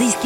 [0.00, 0.24] Thank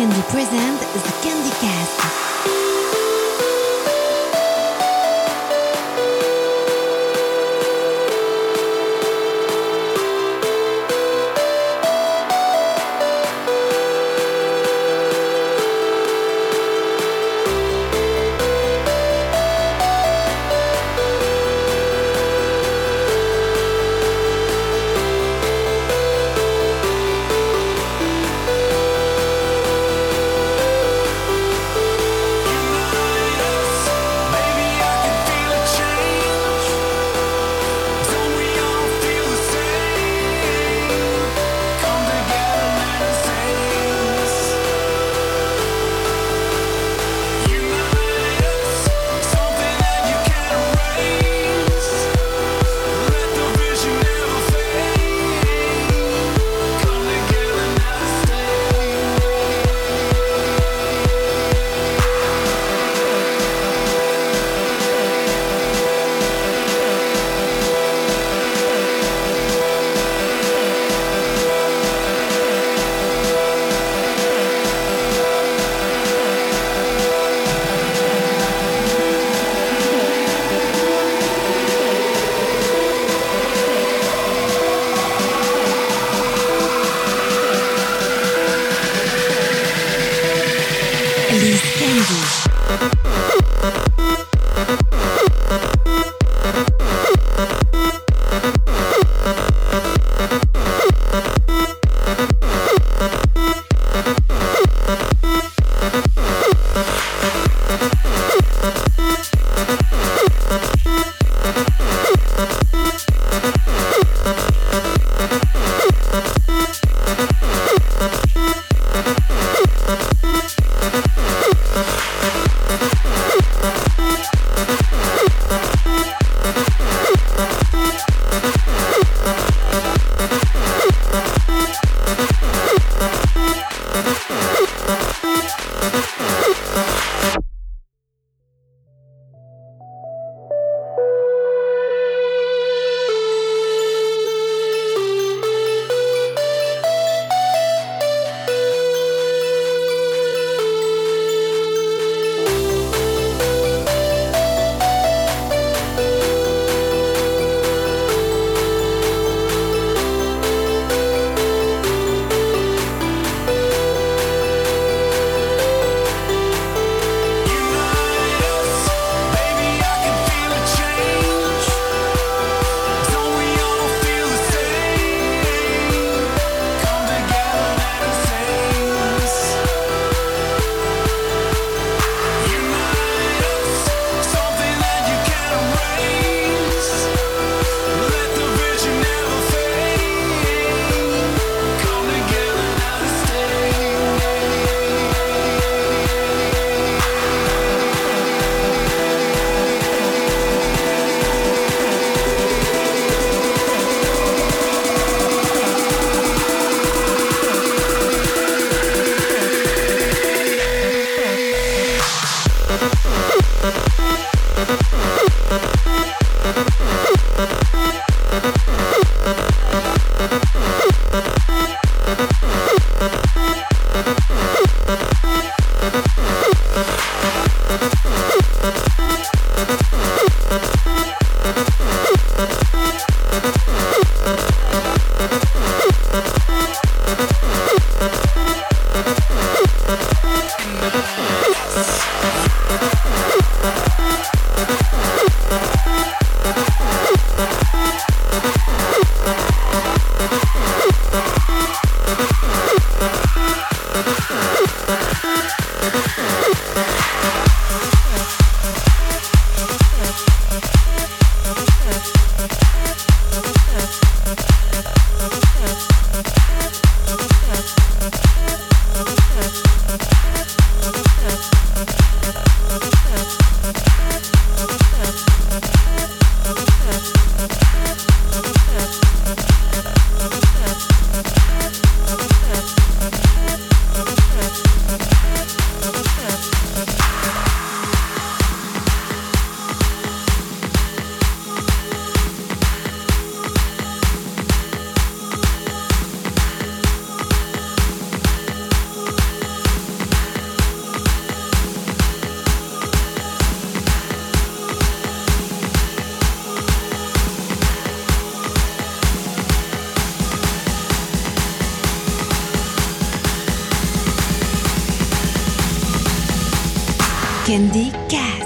[317.54, 318.43] Candy Cast.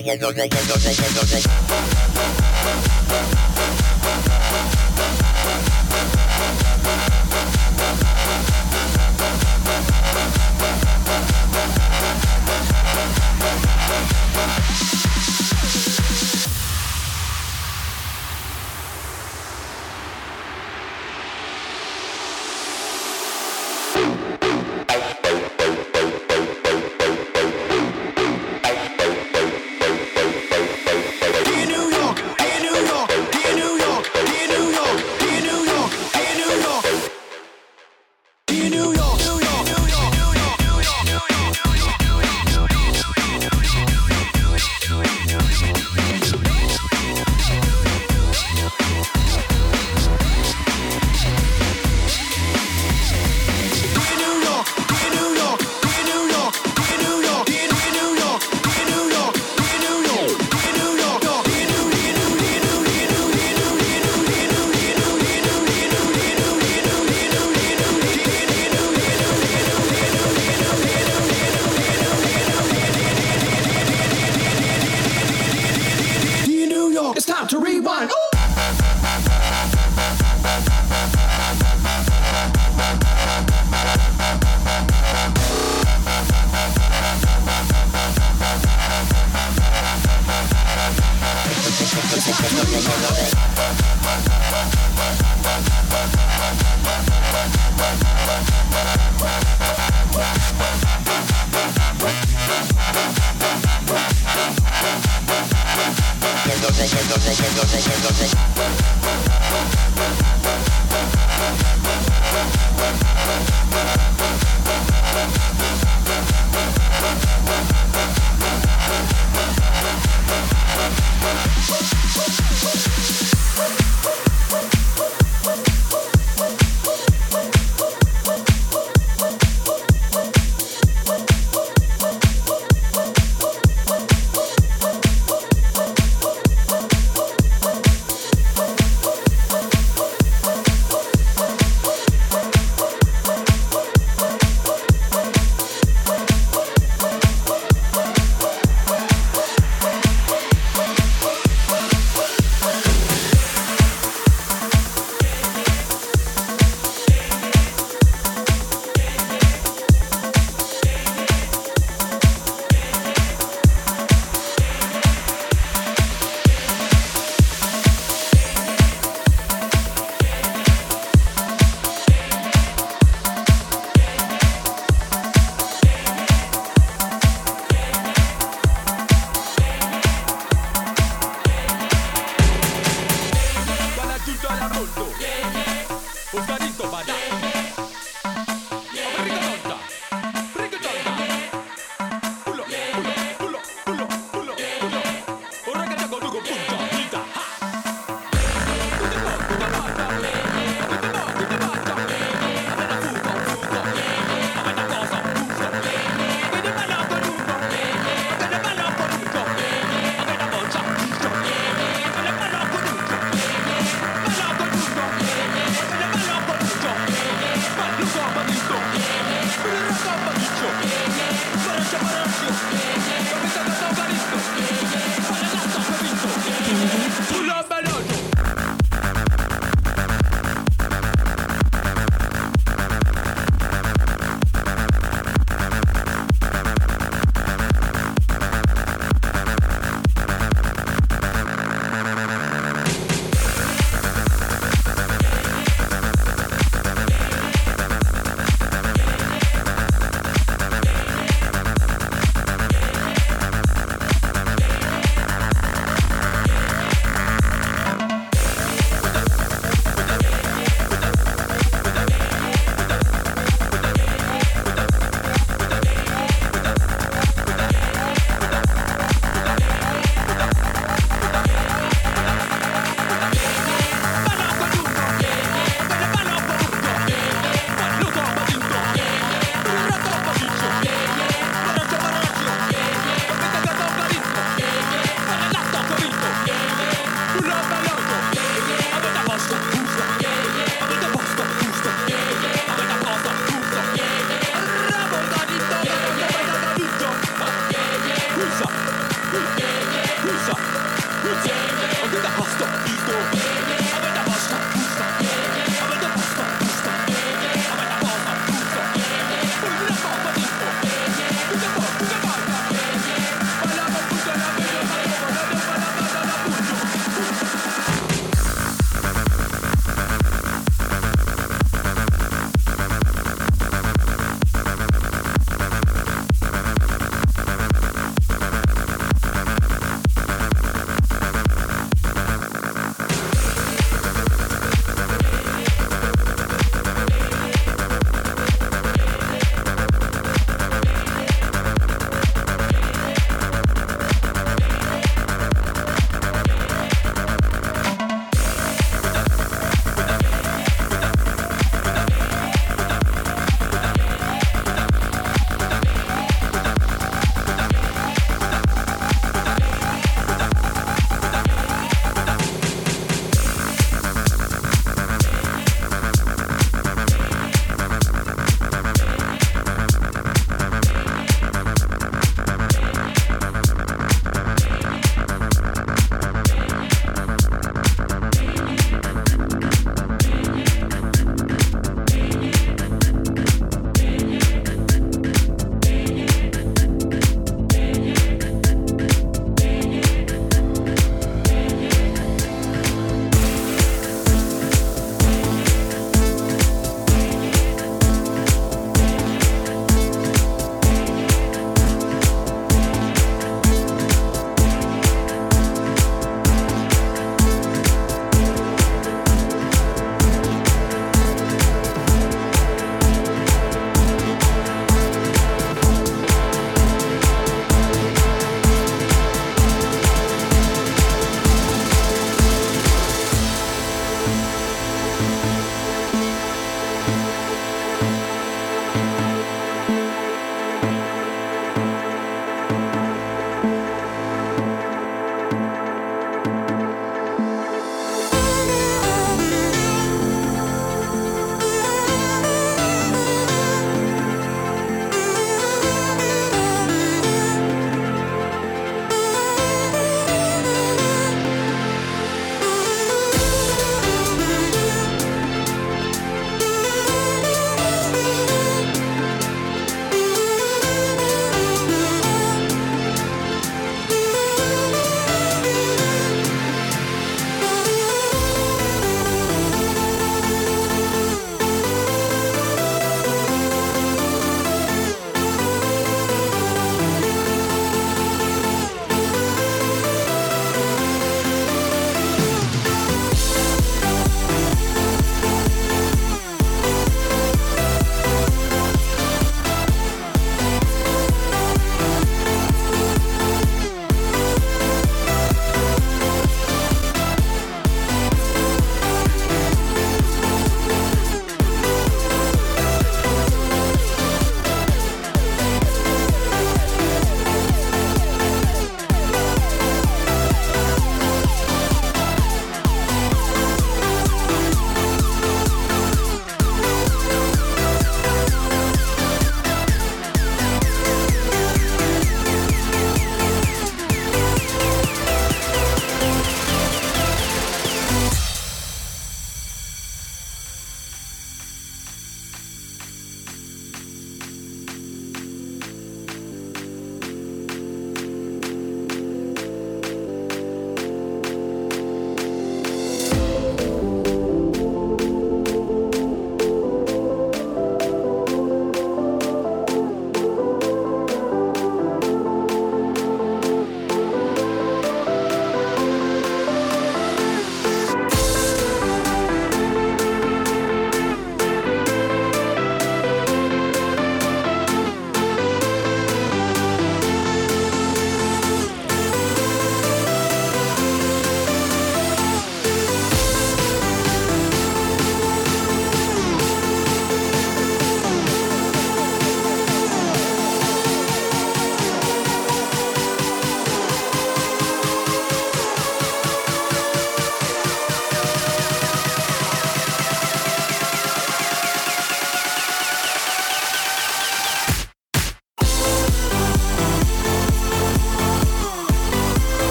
[0.00, 2.21] no, no,